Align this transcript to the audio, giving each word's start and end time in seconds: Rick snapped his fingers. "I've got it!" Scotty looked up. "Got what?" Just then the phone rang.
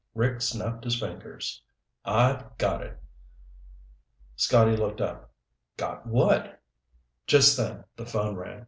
Rick 0.15 0.41
snapped 0.41 0.83
his 0.83 0.99
fingers. 0.99 1.61
"I've 2.03 2.57
got 2.57 2.81
it!" 2.81 2.97
Scotty 4.35 4.75
looked 4.75 4.99
up. 4.99 5.29
"Got 5.77 6.07
what?" 6.07 6.59
Just 7.27 7.55
then 7.55 7.83
the 7.97 8.07
phone 8.07 8.33
rang. 8.35 8.59